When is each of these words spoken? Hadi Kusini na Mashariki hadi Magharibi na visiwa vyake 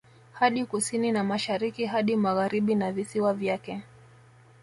Hadi 0.33 0.65
Kusini 0.65 1.11
na 1.11 1.23
Mashariki 1.23 1.85
hadi 1.85 2.15
Magharibi 2.15 2.75
na 2.75 2.91
visiwa 2.91 3.33
vyake 3.33 3.81